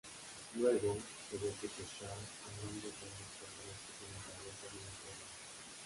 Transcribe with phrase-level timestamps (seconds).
[0.57, 0.91] Luego,
[1.29, 2.11] se ve a Ke$ha
[2.45, 5.25] hablando con dos personas que tienen cabezas de unicornios.